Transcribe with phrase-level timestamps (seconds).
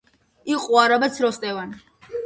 [0.53, 1.81] იყო არაბეთს როსტევან...